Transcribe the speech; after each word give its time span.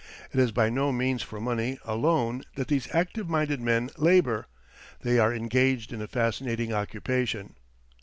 It 0.33 0.39
is 0.39 0.51
by 0.51 0.71
no 0.71 0.91
means 0.91 1.21
for 1.21 1.39
money 1.39 1.77
alone 1.85 2.41
that 2.55 2.69
these 2.69 2.87
active 2.91 3.29
minded 3.29 3.61
men 3.61 3.91
labour 3.97 4.47
they 5.01 5.19
are 5.19 5.31
engaged 5.31 5.93
in 5.93 6.01
a 6.01 6.07
fascinating 6.07 6.73
occupation. 6.73 7.53